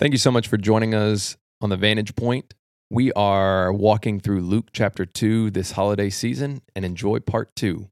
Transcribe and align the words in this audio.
Thank 0.00 0.14
you 0.14 0.18
so 0.18 0.30
much 0.30 0.48
for 0.48 0.56
joining 0.56 0.94
us 0.94 1.36
on 1.60 1.68
the 1.68 1.76
Vantage 1.76 2.16
Point. 2.16 2.54
We 2.88 3.12
are 3.12 3.70
walking 3.70 4.18
through 4.18 4.40
Luke 4.40 4.68
chapter 4.72 5.04
2 5.04 5.50
this 5.50 5.72
holiday 5.72 6.08
season 6.08 6.62
and 6.74 6.86
enjoy 6.86 7.18
part 7.18 7.54
2. 7.54 7.86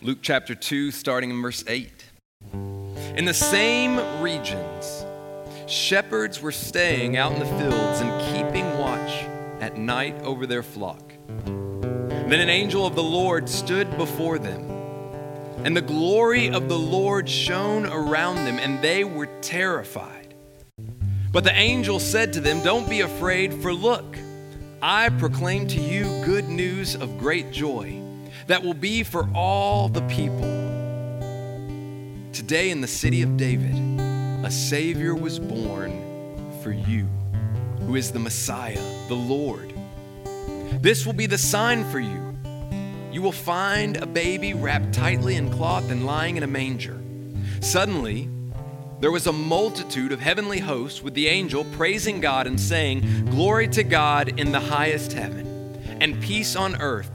Luke 0.00 0.20
chapter 0.22 0.54
2, 0.54 0.90
starting 0.90 1.28
in 1.28 1.42
verse 1.42 1.62
8. 1.68 1.92
In 3.18 3.26
the 3.26 3.34
same 3.34 4.00
regions, 4.22 5.04
shepherds 5.66 6.40
were 6.40 6.52
staying 6.52 7.18
out 7.18 7.32
in 7.32 7.40
the 7.40 7.44
fields 7.44 8.00
and 8.00 8.34
keeping 8.34 8.78
watch 8.78 9.26
at 9.60 9.76
night 9.76 10.18
over 10.22 10.46
their 10.46 10.62
flock. 10.62 11.12
Then 11.44 12.40
an 12.40 12.48
angel 12.48 12.86
of 12.86 12.94
the 12.94 13.02
Lord 13.02 13.46
stood 13.50 13.94
before 13.98 14.38
them, 14.38 14.70
and 15.66 15.76
the 15.76 15.82
glory 15.82 16.48
of 16.48 16.70
the 16.70 16.78
Lord 16.78 17.28
shone 17.28 17.84
around 17.84 18.46
them, 18.46 18.58
and 18.58 18.80
they 18.80 19.04
were 19.04 19.28
terrified. 19.42 20.17
But 21.30 21.44
the 21.44 21.54
angel 21.54 22.00
said 22.00 22.32
to 22.34 22.40
them, 22.40 22.62
Don't 22.62 22.88
be 22.88 23.00
afraid, 23.00 23.52
for 23.54 23.72
look, 23.72 24.16
I 24.80 25.10
proclaim 25.10 25.66
to 25.68 25.80
you 25.80 26.04
good 26.24 26.48
news 26.48 26.94
of 26.94 27.18
great 27.18 27.50
joy 27.52 28.00
that 28.46 28.62
will 28.62 28.74
be 28.74 29.02
for 29.02 29.28
all 29.34 29.88
the 29.88 30.00
people. 30.02 30.40
Today 32.32 32.70
in 32.70 32.80
the 32.80 32.86
city 32.86 33.20
of 33.22 33.36
David, 33.36 33.74
a 34.44 34.50
Savior 34.50 35.14
was 35.14 35.38
born 35.38 35.92
for 36.62 36.72
you, 36.72 37.06
who 37.80 37.96
is 37.96 38.10
the 38.10 38.18
Messiah, 38.18 38.80
the 39.08 39.14
Lord. 39.14 39.74
This 40.80 41.04
will 41.04 41.12
be 41.12 41.26
the 41.26 41.36
sign 41.36 41.84
for 41.90 42.00
you. 42.00 42.38
You 43.12 43.20
will 43.20 43.32
find 43.32 43.96
a 43.96 44.06
baby 44.06 44.54
wrapped 44.54 44.94
tightly 44.94 45.34
in 45.34 45.50
cloth 45.50 45.90
and 45.90 46.06
lying 46.06 46.36
in 46.36 46.42
a 46.42 46.46
manger. 46.46 46.98
Suddenly, 47.60 48.30
there 49.00 49.12
was 49.12 49.28
a 49.28 49.32
multitude 49.32 50.10
of 50.10 50.20
heavenly 50.20 50.58
hosts 50.58 51.02
with 51.02 51.14
the 51.14 51.28
angel 51.28 51.64
praising 51.76 52.20
God 52.20 52.48
and 52.48 52.58
saying, 52.58 53.26
Glory 53.26 53.68
to 53.68 53.84
God 53.84 54.40
in 54.40 54.50
the 54.50 54.58
highest 54.58 55.12
heaven, 55.12 55.46
and 56.00 56.20
peace 56.20 56.56
on 56.56 56.80
earth 56.80 57.10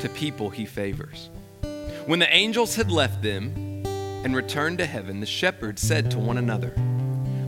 to 0.00 0.10
people 0.10 0.50
he 0.50 0.66
favors. 0.66 1.30
When 2.04 2.18
the 2.18 2.32
angels 2.32 2.76
had 2.76 2.90
left 2.90 3.22
them 3.22 3.82
and 4.24 4.36
returned 4.36 4.76
to 4.78 4.86
heaven, 4.86 5.20
the 5.20 5.26
shepherds 5.26 5.80
said 5.80 6.10
to 6.10 6.18
one 6.18 6.36
another, 6.36 6.74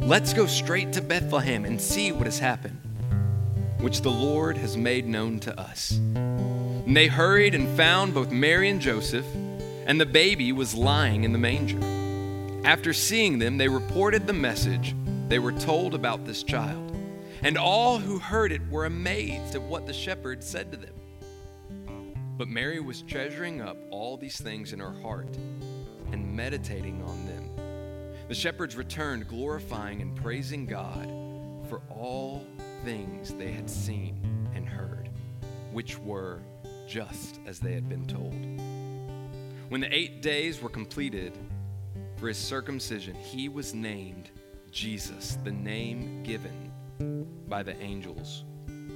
Let's 0.01 0.33
go 0.33 0.47
straight 0.47 0.95
to 0.95 1.03
Bethlehem 1.03 1.67
and 1.67 1.79
see 1.79 2.11
what 2.11 2.25
has 2.25 2.39
happened, 2.39 2.81
which 3.81 4.01
the 4.01 4.11
Lord 4.11 4.57
has 4.57 4.79
made 4.79 5.07
known 5.07 5.41
to 5.41 5.61
us. 5.61 5.93
And 5.93 6.97
they 6.97 7.09
hurried 7.09 7.55
and 7.55 7.77
found 7.77 8.15
both 8.15 8.31
Mary 8.31 8.71
and 8.71 8.81
Joseph, 8.81 9.27
and 9.85 10.01
the 10.01 10.07
baby 10.07 10.53
was 10.53 10.75
lying 10.75 11.25
in 11.25 11.33
the 11.33 11.39
manger. 11.39 11.98
After 12.69 12.93
seeing 12.93 13.39
them, 13.39 13.57
they 13.57 13.67
reported 13.67 14.27
the 14.27 14.35
message 14.35 14.95
they 15.29 15.39
were 15.39 15.53
told 15.53 15.95
about 15.95 16.27
this 16.27 16.43
child. 16.43 16.95
And 17.43 17.57
all 17.57 17.97
who 17.97 18.19
heard 18.19 18.53
it 18.53 18.61
were 18.69 18.85
amazed 18.85 19.55
at 19.55 19.63
what 19.63 19.87
the 19.87 19.95
shepherds 19.95 20.47
said 20.47 20.71
to 20.73 20.77
them. 20.77 20.93
But 22.37 22.49
Mary 22.49 22.79
was 22.81 23.01
treasuring 23.01 23.63
up 23.63 23.79
all 23.91 24.19
these 24.19 24.39
things 24.39 24.75
in 24.75 24.81
her 24.81 24.93
heart 25.01 25.35
and 26.13 26.37
meditating 26.37 27.03
on 27.05 27.25
them. 27.25 27.49
The 28.29 28.35
shepherds 28.35 28.77
returned, 28.77 29.29
glorifying 29.29 30.03
and 30.03 30.15
praising 30.15 30.67
God 30.67 31.07
for 31.71 31.81
all 31.89 32.47
things 32.85 33.33
they 33.33 33.51
had 33.51 33.71
seen 33.71 34.47
and 34.55 34.69
heard, 34.69 35.09
which 35.73 35.99
were 36.01 36.43
just 36.87 37.41
as 37.47 37.61
they 37.61 37.73
had 37.73 37.89
been 37.89 38.05
told. 38.05 38.35
When 39.71 39.81
the 39.81 39.89
eight 39.91 40.21
days 40.21 40.61
were 40.61 40.69
completed, 40.69 41.33
for 42.19 42.29
his 42.29 42.37
circumcision, 42.37 43.15
he 43.15 43.49
was 43.49 43.75
named 43.75 44.31
Jesus, 44.71 45.39
the 45.45 45.53
name 45.53 46.23
given 46.25 46.73
by 47.49 47.63
the 47.63 47.81
angels 47.81 48.45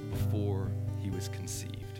before 0.09 0.69
he 1.01 1.09
was 1.09 1.29
conceived. 1.29 1.99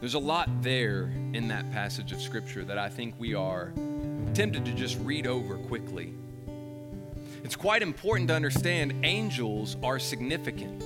There's 0.00 0.14
a 0.14 0.18
lot 0.18 0.48
there 0.62 1.12
in 1.32 1.48
that 1.48 1.70
passage 1.72 2.12
of 2.12 2.20
Scripture 2.20 2.64
that 2.64 2.78
I 2.78 2.88
think 2.88 3.14
we 3.18 3.34
are 3.34 3.72
tempted 4.32 4.64
to 4.64 4.72
just 4.72 4.98
read 5.00 5.26
over 5.26 5.56
quickly. 5.56 6.14
It's 7.44 7.56
quite 7.56 7.82
important 7.82 8.28
to 8.28 8.34
understand 8.34 8.94
angels 9.04 9.76
are 9.82 9.98
significant. 9.98 10.82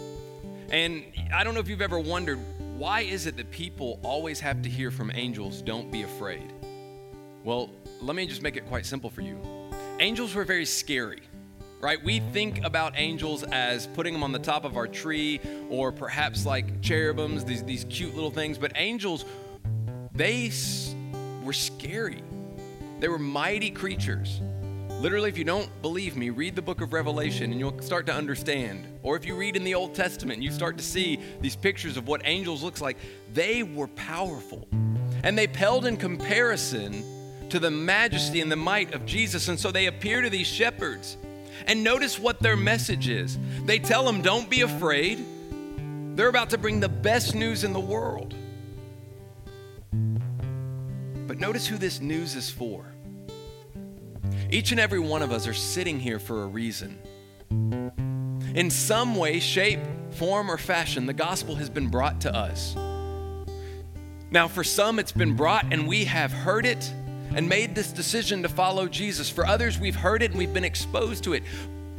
And 0.70 1.04
I 1.32 1.44
don't 1.44 1.54
know 1.54 1.60
if 1.60 1.68
you've 1.68 1.82
ever 1.82 1.98
wondered 1.98 2.38
why 2.76 3.02
is 3.02 3.26
it 3.26 3.36
that 3.36 3.50
people 3.50 4.00
always 4.02 4.40
have 4.40 4.62
to 4.62 4.68
hear 4.68 4.90
from 4.90 5.12
angels, 5.14 5.62
don't 5.62 5.92
be 5.92 6.02
afraid? 6.02 6.52
Well, 7.44 7.70
let 8.00 8.14
me 8.14 8.26
just 8.26 8.40
make 8.40 8.56
it 8.56 8.66
quite 8.68 8.86
simple 8.86 9.10
for 9.10 9.20
you. 9.20 9.40
Angels 9.98 10.32
were 10.34 10.44
very 10.44 10.64
scary, 10.64 11.22
right? 11.80 12.02
We 12.02 12.20
think 12.32 12.64
about 12.64 12.94
angels 12.96 13.42
as 13.42 13.88
putting 13.88 14.12
them 14.12 14.22
on 14.22 14.30
the 14.30 14.38
top 14.38 14.64
of 14.64 14.76
our 14.76 14.86
tree 14.86 15.40
or 15.68 15.90
perhaps 15.90 16.46
like 16.46 16.80
cherubims, 16.82 17.44
these, 17.44 17.64
these 17.64 17.84
cute 17.90 18.14
little 18.14 18.30
things, 18.30 18.58
but 18.58 18.72
angels, 18.76 19.24
they 20.14 20.52
were 21.42 21.52
scary. 21.52 22.22
They 23.00 23.08
were 23.08 23.18
mighty 23.18 23.70
creatures. 23.70 24.40
Literally, 25.00 25.28
if 25.28 25.36
you 25.36 25.42
don't 25.42 25.68
believe 25.82 26.16
me, 26.16 26.30
read 26.30 26.54
the 26.54 26.62
book 26.62 26.80
of 26.80 26.92
Revelation 26.92 27.50
and 27.50 27.58
you'll 27.58 27.80
start 27.82 28.06
to 28.06 28.14
understand. 28.14 28.86
Or 29.02 29.16
if 29.16 29.24
you 29.24 29.34
read 29.34 29.56
in 29.56 29.64
the 29.64 29.74
Old 29.74 29.96
Testament, 29.96 30.40
you 30.40 30.52
start 30.52 30.78
to 30.78 30.84
see 30.84 31.18
these 31.40 31.56
pictures 31.56 31.96
of 31.96 32.06
what 32.06 32.20
angels 32.24 32.62
looks 32.62 32.80
like. 32.80 32.98
They 33.32 33.64
were 33.64 33.88
powerful. 33.88 34.68
And 35.24 35.36
they 35.36 35.48
paled 35.48 35.86
in 35.86 35.96
comparison 35.96 37.04
to 37.52 37.58
the 37.58 37.70
majesty 37.70 38.40
and 38.40 38.50
the 38.50 38.56
might 38.56 38.94
of 38.94 39.04
Jesus. 39.04 39.48
And 39.48 39.60
so 39.60 39.70
they 39.70 39.84
appear 39.86 40.22
to 40.22 40.30
these 40.30 40.46
shepherds. 40.46 41.18
And 41.66 41.84
notice 41.84 42.18
what 42.18 42.40
their 42.40 42.56
message 42.56 43.08
is. 43.08 43.38
They 43.66 43.78
tell 43.78 44.04
them, 44.04 44.22
Don't 44.22 44.48
be 44.48 44.62
afraid. 44.62 45.22
They're 46.16 46.28
about 46.28 46.50
to 46.50 46.58
bring 46.58 46.80
the 46.80 46.88
best 46.88 47.34
news 47.34 47.62
in 47.62 47.74
the 47.74 47.80
world. 47.80 48.34
But 51.26 51.38
notice 51.38 51.66
who 51.66 51.76
this 51.76 52.00
news 52.00 52.36
is 52.36 52.50
for. 52.50 52.86
Each 54.50 54.70
and 54.70 54.80
every 54.80 54.98
one 54.98 55.20
of 55.20 55.30
us 55.30 55.46
are 55.46 55.54
sitting 55.54 56.00
here 56.00 56.18
for 56.18 56.44
a 56.44 56.46
reason. 56.46 56.98
In 58.54 58.70
some 58.70 59.14
way, 59.14 59.40
shape, 59.40 59.80
form, 60.12 60.50
or 60.50 60.56
fashion, 60.56 61.04
the 61.04 61.12
gospel 61.12 61.54
has 61.56 61.68
been 61.68 61.88
brought 61.88 62.22
to 62.22 62.34
us. 62.34 62.74
Now, 64.30 64.48
for 64.48 64.64
some, 64.64 64.98
it's 64.98 65.12
been 65.12 65.36
brought 65.36 65.70
and 65.70 65.86
we 65.86 66.06
have 66.06 66.32
heard 66.32 66.64
it 66.64 66.90
and 67.34 67.48
made 67.48 67.74
this 67.74 67.92
decision 67.92 68.42
to 68.42 68.48
follow 68.48 68.88
Jesus. 68.88 69.28
For 69.28 69.46
others, 69.46 69.78
we've 69.78 69.96
heard 69.96 70.22
it 70.22 70.30
and 70.30 70.38
we've 70.38 70.54
been 70.54 70.64
exposed 70.64 71.24
to 71.24 71.32
it. 71.32 71.42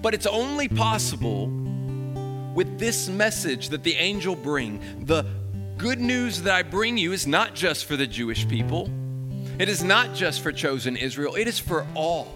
But 0.02 0.14
it's 0.14 0.26
only 0.26 0.68
possible 0.68 1.48
with 2.54 2.78
this 2.80 3.10
message 3.10 3.70
that 3.70 3.84
the 3.84 3.96
angel 3.96 4.36
bring. 4.36 5.06
The 5.06 5.26
good 5.78 6.00
news 6.00 6.42
that 6.44 6.54
I 6.54 6.64
bring 6.64 6.98
you 6.98 7.14
is 7.14 7.26
not 7.26 7.56
just 7.56 7.86
for 7.86 7.98
the 7.98 8.08
Jewish 8.08 8.48
people. 8.48 8.90
It 9.60 9.70
is 9.70 9.84
not 9.84 10.14
just 10.14 10.42
for 10.42 10.52
chosen 10.52 10.98
Israel. 10.98 11.36
It 11.36 11.48
is 11.48 11.60
for 11.60 11.86
all. 11.96 12.32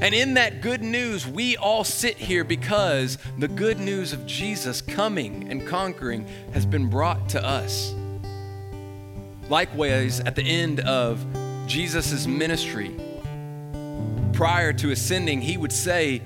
And 0.00 0.14
in 0.14 0.34
that 0.34 0.60
good 0.60 0.82
news, 0.82 1.26
we 1.26 1.56
all 1.56 1.84
sit 1.84 2.16
here 2.16 2.44
because 2.44 3.16
the 3.38 3.48
good 3.48 3.78
news 3.78 4.12
of 4.12 4.26
Jesus 4.26 4.82
coming 4.82 5.50
and 5.50 5.66
conquering 5.66 6.26
has 6.52 6.66
been 6.66 6.90
brought 6.90 7.28
to 7.30 7.44
us. 7.44 7.94
Likewise, 9.48 10.20
at 10.20 10.36
the 10.36 10.42
end 10.42 10.80
of 10.80 11.24
Jesus' 11.66 12.26
ministry, 12.26 12.94
prior 14.32 14.72
to 14.74 14.90
ascending, 14.90 15.40
he 15.40 15.56
would 15.56 15.72
say, 15.72 16.22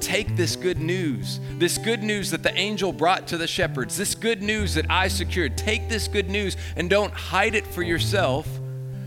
Take 0.00 0.36
this 0.36 0.54
good 0.54 0.78
news, 0.78 1.40
this 1.52 1.78
good 1.78 2.02
news 2.02 2.30
that 2.32 2.42
the 2.42 2.54
angel 2.54 2.92
brought 2.92 3.26
to 3.28 3.38
the 3.38 3.46
shepherds, 3.46 3.96
this 3.96 4.14
good 4.14 4.42
news 4.42 4.74
that 4.74 4.84
I 4.90 5.08
secured. 5.08 5.56
Take 5.56 5.88
this 5.88 6.08
good 6.08 6.28
news 6.28 6.58
and 6.76 6.90
don't 6.90 7.12
hide 7.12 7.54
it 7.54 7.66
for 7.66 7.82
yourself, 7.82 8.46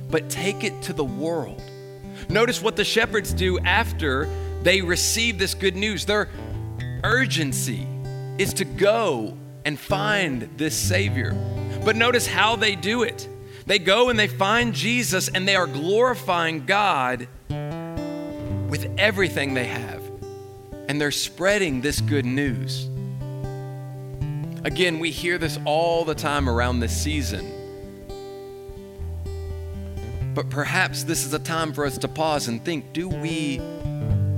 but 0.10 0.28
take 0.28 0.64
it 0.64 0.82
to 0.84 0.94
the 0.94 1.04
world. 1.04 1.62
Notice 2.30 2.64
what 2.64 2.76
the 2.76 2.84
shepherds 2.84 3.32
do 3.32 3.60
after 3.60 4.28
they 4.64 4.82
receive 4.82 5.38
this 5.38 5.54
good 5.54 5.76
news. 5.76 6.06
Their 6.06 6.30
urgency 7.04 7.86
is 8.40 8.54
to 8.56 8.66
go 8.66 9.38
and 9.66 9.80
find 9.80 10.50
this 10.58 10.76
Savior. 10.76 11.34
But 11.86 11.96
notice 11.96 12.26
how 12.26 12.56
they 12.56 12.76
do 12.76 13.04
it. 13.04 13.30
They 13.68 13.80
go 13.80 14.10
and 14.10 14.18
they 14.18 14.30
find 14.30 14.74
Jesus 14.74 15.28
and 15.28 15.46
they 15.46 15.58
are 15.58 15.68
glorifying 15.68 16.66
God 16.66 17.28
with 18.70 18.90
everything 18.98 19.54
they 19.54 19.66
have. 19.66 20.02
And 20.88 21.02
they're 21.02 21.12
spreading 21.12 21.82
this 21.82 22.00
good 22.00 22.26
news. 22.26 22.86
Again, 24.64 25.00
we 25.00 25.12
hear 25.12 25.38
this 25.38 25.60
all 25.66 26.06
the 26.06 26.16
time 26.16 26.50
around 26.50 26.80
this 26.80 26.96
season. 26.96 27.52
But 30.34 30.50
perhaps 30.50 31.04
this 31.04 31.26
is 31.26 31.34
a 31.34 31.40
time 31.40 31.74
for 31.74 31.86
us 31.86 31.98
to 31.98 32.08
pause 32.08 32.48
and 32.48 32.64
think 32.64 32.94
do 32.94 33.10
we 33.10 33.58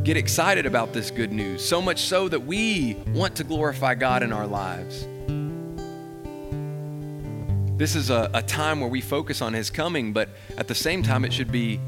get 0.04 0.18
excited 0.18 0.66
about 0.66 0.92
this 0.92 1.12
good 1.12 1.32
news? 1.32 1.64
So 1.64 1.84
much 1.84 2.00
so 2.00 2.30
that 2.30 2.40
we 2.40 2.96
want 3.10 3.36
to 3.36 3.44
glorify 3.44 3.94
God 3.94 4.24
in 4.24 4.34
our 4.34 4.48
lives. 4.48 5.08
This 7.80 7.96
is 7.96 8.10
a, 8.10 8.30
a 8.34 8.42
time 8.42 8.82
where 8.82 8.90
we 8.90 9.00
focus 9.00 9.42
on 9.42 9.54
His 9.54 9.70
coming, 9.70 10.12
but 10.12 10.28
at 10.58 10.68
the 10.68 10.76
same 10.76 11.02
time, 11.02 11.24
it 11.24 11.32
should 11.32 11.50
be 11.50 11.80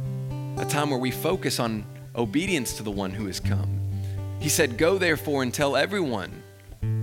a 0.56 0.64
time 0.64 0.90
where 0.90 0.98
we 0.98 1.12
focus 1.12 1.60
on 1.60 1.84
obedience 2.16 2.78
to 2.78 2.84
the 2.84 2.90
one 2.90 3.12
who 3.12 3.26
has 3.26 3.42
come. 3.42 3.78
He 4.40 4.48
said, 4.48 4.78
Go 4.78 4.98
therefore 4.98 5.44
and 5.44 5.54
tell 5.54 5.76
everyone 5.76 6.32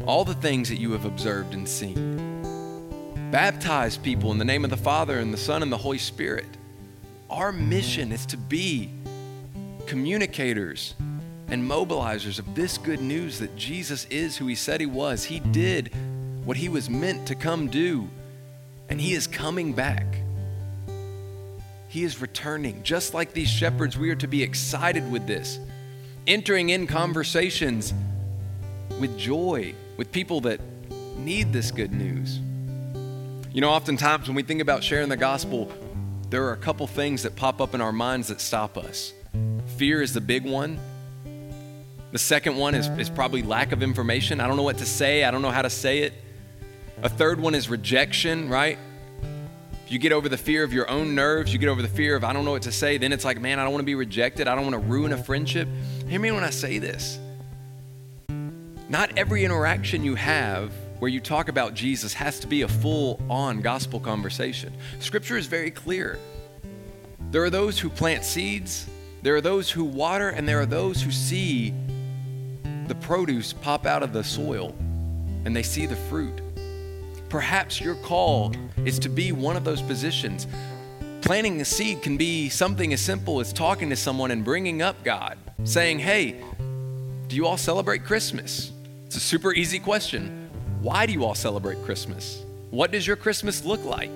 all 0.07 0.25
the 0.25 0.33
things 0.33 0.71
that 0.71 0.79
you 0.81 0.93
have 0.93 1.05
observed 1.05 1.53
and 1.53 1.69
seen. 1.69 2.41
Baptize 3.31 3.99
people 3.99 4.33
in 4.33 4.39
the 4.39 4.45
name 4.47 4.65
of 4.65 4.71
the 4.71 4.77
Father 4.79 5.19
and 5.19 5.35
the 5.35 5.37
Son 5.39 5.63
and 5.63 5.71
the 5.71 5.77
Holy 5.77 5.99
Spirit. 5.99 6.47
Our 7.29 7.53
mission 7.53 8.11
is 8.11 8.25
to 8.25 8.39
be 8.39 8.89
communicators 9.85 10.95
and 11.49 11.63
mobilizers 11.63 12.39
of 12.39 12.55
this 12.55 12.79
good 12.79 13.03
news 13.03 13.39
that 13.41 13.55
Jesus 13.55 14.07
is 14.07 14.39
who 14.39 14.47
he 14.47 14.55
said 14.55 14.81
he 14.81 14.87
was. 14.87 15.25
He 15.25 15.41
did 15.41 15.93
what 16.47 16.57
he 16.57 16.71
was 16.71 16.89
meant 16.89 17.27
to 17.27 17.35
come 17.35 17.69
do, 17.69 18.09
and 18.89 19.01
he 19.01 19.15
is 19.15 19.27
coming 19.27 19.73
back. 19.73 20.19
He 21.89 22.05
is 22.05 22.21
returning. 22.21 22.83
Just 22.83 23.15
like 23.15 23.33
these 23.33 23.49
shepherds, 23.49 23.97
we 23.97 24.11
are 24.11 24.17
to 24.17 24.29
be 24.29 24.43
excited 24.43 25.11
with 25.11 25.27
this, 25.27 25.59
entering 26.27 26.71
in 26.71 26.87
conversations 26.87 27.95
with 29.01 29.19
joy 29.19 29.75
with 29.97 30.13
people 30.13 30.41
that 30.43 30.61
need 31.17 31.53
this 31.53 31.71
good 31.71 31.93
news. 31.93 32.41
You 33.53 33.61
know, 33.61 33.71
oftentimes 33.71 34.29
when 34.29 34.37
we 34.37 34.43
think 34.43 34.61
about 34.61 34.85
sharing 34.85 35.09
the 35.09 35.17
gospel, 35.17 35.73
there 36.31 36.45
are 36.45 36.53
a 36.53 36.57
couple 36.59 36.87
things 36.87 37.23
that 37.23 37.35
pop 37.37 37.61
up 37.61 37.75
in 37.75 37.81
our 37.81 37.93
minds 37.93 38.29
that 38.29 38.41
stop 38.41 38.77
us. 38.77 39.13
Fear 39.77 40.03
is 40.03 40.13
the 40.13 40.21
big 40.21 40.45
one. 40.45 40.79
The 42.13 42.19
second 42.19 42.57
one 42.57 42.75
is, 42.75 42.89
is 42.99 43.11
probably 43.11 43.43
lack 43.43 43.73
of 43.73 43.83
information. 43.83 44.41
I 44.41 44.47
don't 44.47 44.57
know 44.57 44.63
what 44.63 44.79
to 44.79 44.87
say, 44.87 45.25
I 45.25 45.31
don't 45.31 45.43
know 45.43 45.51
how 45.51 45.63
to 45.63 45.71
say 45.71 46.01
it. 46.01 46.13
A 47.01 47.09
third 47.09 47.39
one 47.39 47.55
is 47.55 47.69
rejection, 47.69 48.49
right? 48.49 48.77
If 49.87 49.93
you 49.93 50.01
get 50.01 50.11
over 50.11 50.29
the 50.29 50.37
fear 50.37 50.65
of 50.65 50.73
your 50.73 50.91
own 50.91 51.15
nerves, 51.15 51.53
you 51.53 51.59
get 51.61 51.69
over 51.69 51.81
the 51.81 51.89
fear 51.89 52.17
of 52.17 52.25
I 52.25 52.33
don't 52.33 52.45
know 52.45 52.51
what 52.51 52.63
to 52.63 52.73
say, 52.73 52.99
then 52.99 53.13
it's 53.13 53.25
like, 53.25 53.41
man, 53.41 53.61
I 53.61 53.63
don't 53.63 53.73
want 53.73 53.83
to 53.83 53.87
be 53.87 53.95
rejected. 53.95 54.49
I 54.49 54.57
don't 54.57 54.65
want 54.65 54.75
to 54.75 54.91
ruin 54.91 55.13
a 55.13 55.17
friendship. 55.17 55.69
Hear 56.09 56.19
me 56.19 56.33
when 56.33 56.43
I 56.43 56.51
say 56.51 56.79
this. 56.79 57.21
Not 58.89 59.17
every 59.17 59.45
interaction 59.45 60.03
you 60.03 60.17
have 60.17 60.73
where 60.99 61.09
you 61.09 61.21
talk 61.21 61.49
about 61.49 61.75
Jesus 61.75 62.13
has 62.15 62.41
to 62.41 62.49
be 62.49 62.63
a 62.63 62.69
full 62.69 63.23
on 63.31 63.61
gospel 63.61 64.01
conversation. 64.01 64.73
Scripture 64.99 65.37
is 65.37 65.47
very 65.47 65.71
clear. 65.71 66.19
There 67.31 67.45
are 67.45 67.51
those 67.51 67.79
who 67.79 67.91
plant 67.91 68.25
seeds, 68.25 68.89
there 69.23 69.37
are 69.37 69.41
those 69.41 69.71
who 69.71 69.85
water, 69.85 70.31
and 70.31 70.49
there 70.49 70.61
are 70.61 70.67
those 70.67 71.01
who 71.01 71.13
see 71.13 71.73
the 72.89 72.97
produce 72.97 73.53
pop 73.53 73.87
out 73.87 74.03
of 74.03 74.13
the 74.13 74.25
soil 74.25 74.75
and 75.45 75.55
they 75.55 75.63
see 75.63 75.87
the 75.87 75.97
fruit. 75.97 76.41
Perhaps 77.29 77.81
your 77.81 77.95
call 77.97 78.55
is 78.85 78.99
to 79.01 79.09
be 79.09 79.33
one 79.33 79.57
of 79.57 79.65
those 79.65 79.83
positions. 79.83 80.47
Planting 81.21 81.61
a 81.61 81.65
seed 81.65 82.03
can 82.03 82.17
be 82.17 82.49
something 82.49 82.93
as 82.93 83.01
simple 83.01 83.41
as 83.41 83.53
talking 83.53 83.91
to 83.91 83.97
someone 83.97 84.31
and 84.31 84.45
bringing 84.45 84.81
up 84.81 85.03
God, 85.05 85.37
saying, 85.65 85.99
Hey, 85.99 86.43
do 87.29 87.37
you 87.37 87.47
all 87.47 87.59
celebrate 87.59 88.05
Christmas? 88.05 88.73
It's 89.07 89.17
a 89.17 89.21
super 89.21 89.53
easy 89.53 89.79
question. 89.79 90.49
Why 90.81 91.05
do 91.05 91.13
you 91.13 91.25
all 91.25 91.35
celebrate 91.35 91.83
Christmas? 91.85 92.45
What 92.71 92.93
does 92.93 93.07
your 93.07 93.17
Christmas 93.17 93.65
look 93.65 93.85
like? 93.85 94.13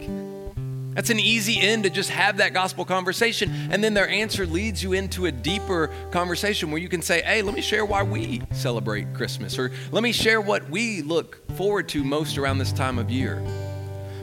That's 0.95 1.11
an 1.11 1.21
easy 1.21 1.61
end 1.61 1.85
to 1.85 1.91
just 1.91 2.11
have 2.11 2.37
that 2.39 2.53
gospel 2.53 2.85
conversation. 2.85 3.51
And 3.71 3.83
then 3.83 3.95
their 3.95 4.09
answer 4.09 4.47
leads 4.47 4.83
you 4.83 4.93
into 4.93 5.27
a 5.27 5.33
deeper 5.33 5.91
conversation 6.11 6.71
where 6.71 6.81
you 6.81 6.89
can 6.89 7.03
say, 7.03 7.23
hey, 7.23 7.43
let 7.43 7.55
me 7.55 7.63
share 7.63 7.85
why 7.85 8.03
we 8.03 8.43
celebrate 8.53 9.15
Christmas, 9.15 9.59
or 9.59 9.73
let 9.91 10.03
me 10.03 10.13
share 10.13 10.41
what 10.41 10.69
we 10.69 11.03
look 11.03 11.41
forward 11.57 11.89
to 11.91 12.05
most 12.05 12.39
around 12.39 12.59
this 12.59 12.73
time 12.73 12.99
of 12.99 13.11
year. 13.11 13.43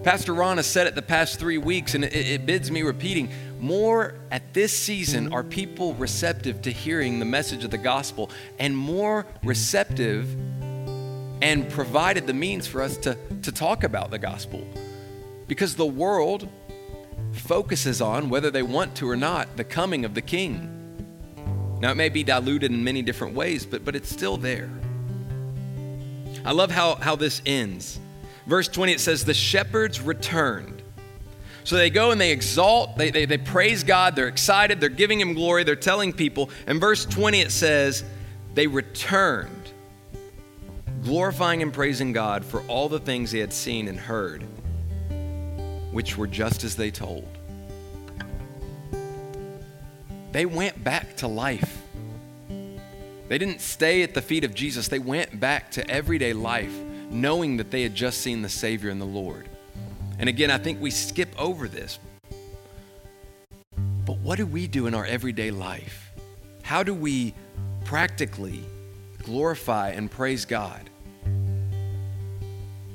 Pastor 0.03 0.33
Ron 0.33 0.57
has 0.57 0.65
said 0.65 0.87
it 0.87 0.95
the 0.95 1.01
past 1.01 1.39
three 1.39 1.57
weeks, 1.57 1.93
and 1.93 2.05
it, 2.05 2.13
it 2.13 2.45
bids 2.45 2.71
me 2.71 2.83
repeating 2.83 3.29
more 3.59 4.15
at 4.31 4.53
this 4.53 4.77
season 4.77 5.33
are 5.33 5.43
people 5.43 5.93
receptive 5.95 6.61
to 6.61 6.71
hearing 6.71 7.19
the 7.19 7.25
message 7.25 7.65
of 7.65 7.71
the 7.71 7.77
gospel, 7.77 8.29
and 8.57 8.75
more 8.75 9.25
receptive 9.43 10.33
and 11.41 11.69
provided 11.69 12.27
the 12.27 12.33
means 12.33 12.67
for 12.67 12.81
us 12.81 12.97
to, 12.97 13.17
to 13.41 13.51
talk 13.51 13.83
about 13.83 14.11
the 14.11 14.19
gospel. 14.19 14.65
Because 15.47 15.75
the 15.75 15.85
world 15.85 16.47
focuses 17.31 18.01
on, 18.01 18.29
whether 18.29 18.51
they 18.51 18.63
want 18.63 18.95
to 18.95 19.09
or 19.09 19.15
not, 19.15 19.57
the 19.57 19.63
coming 19.63 20.05
of 20.05 20.13
the 20.13 20.21
king. 20.21 20.75
Now, 21.79 21.91
it 21.91 21.95
may 21.95 22.09
be 22.09 22.23
diluted 22.23 22.71
in 22.71 22.83
many 22.83 23.01
different 23.01 23.35
ways, 23.35 23.65
but, 23.65 23.85
but 23.85 23.95
it's 23.95 24.09
still 24.09 24.37
there. 24.37 24.69
I 26.43 26.51
love 26.51 26.71
how, 26.71 26.95
how 26.95 27.15
this 27.15 27.41
ends. 27.45 27.99
Verse 28.45 28.67
20, 28.67 28.93
it 28.93 28.99
says, 28.99 29.25
The 29.25 29.33
shepherds 29.33 30.01
returned. 30.01 30.81
So 31.63 31.77
they 31.77 31.89
go 31.89 32.11
and 32.11 32.19
they 32.19 32.31
exalt, 32.31 32.97
they, 32.97 33.11
they, 33.11 33.25
they 33.25 33.37
praise 33.37 33.83
God, 33.83 34.15
they're 34.15 34.27
excited, 34.27 34.79
they're 34.79 34.89
giving 34.89 35.19
Him 35.19 35.33
glory, 35.33 35.63
they're 35.63 35.75
telling 35.75 36.13
people. 36.13 36.49
And 36.65 36.81
verse 36.81 37.05
20, 37.05 37.41
it 37.41 37.51
says, 37.51 38.03
They 38.55 38.67
returned 38.67 39.59
glorifying 41.03 41.61
and 41.61 41.73
praising 41.73 42.13
God 42.13 42.43
for 42.43 42.61
all 42.63 42.89
the 42.89 42.99
things 42.99 43.31
they 43.31 43.39
had 43.39 43.53
seen 43.53 43.87
and 43.87 43.99
heard, 43.99 44.43
which 45.91 46.17
were 46.17 46.27
just 46.27 46.63
as 46.63 46.75
they 46.75 46.91
told. 46.91 47.27
They 50.31 50.45
went 50.45 50.83
back 50.83 51.17
to 51.17 51.27
life. 51.27 51.81
They 53.27 53.37
didn't 53.37 53.61
stay 53.61 54.03
at 54.03 54.13
the 54.13 54.21
feet 54.21 54.43
of 54.43 54.53
Jesus. 54.53 54.87
They 54.87 54.99
went 54.99 55.39
back 55.39 55.71
to 55.71 55.89
everyday 55.89 56.33
life, 56.33 56.73
knowing 57.09 57.57
that 57.57 57.71
they 57.71 57.83
had 57.83 57.95
just 57.95 58.21
seen 58.21 58.41
the 58.41 58.49
Savior 58.49 58.89
and 58.89 59.01
the 59.01 59.05
Lord. 59.05 59.49
And 60.19 60.29
again, 60.29 60.51
I 60.51 60.57
think 60.57 60.81
we 60.81 60.91
skip 60.91 61.29
over 61.39 61.67
this. 61.67 61.99
But 64.05 64.17
what 64.19 64.37
do 64.37 64.45
we 64.45 64.67
do 64.67 64.87
in 64.87 64.93
our 64.93 65.05
everyday 65.05 65.51
life? 65.51 66.11
How 66.63 66.83
do 66.83 66.93
we 66.93 67.33
practically 67.85 68.63
glorify 69.23 69.89
and 69.89 70.09
praise 70.09 70.45
God 70.45 70.89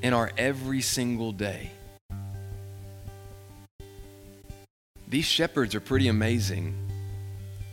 in 0.03 0.13
our 0.13 0.31
every 0.37 0.81
single 0.81 1.33
day. 1.33 1.71
These 5.15 5.27
shepherds 5.27 5.77
are 5.77 5.81
pretty 5.81 6.09
amazing, 6.09 6.75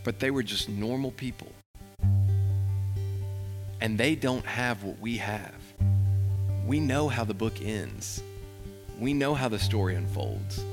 but 0.04 0.20
they 0.20 0.30
were 0.30 0.44
just 0.44 0.68
normal 0.68 1.10
people. 1.10 1.50
And 3.80 3.98
they 3.98 4.14
don't 4.14 4.46
have 4.46 4.84
what 4.84 5.00
we 5.00 5.16
have. 5.16 5.56
We 6.64 6.78
know 6.78 7.08
how 7.08 7.24
the 7.24 7.34
book 7.34 7.60
ends, 7.60 8.22
we 8.96 9.12
know 9.12 9.34
how 9.34 9.48
the 9.48 9.58
story 9.58 9.96
unfolds. 9.96 10.64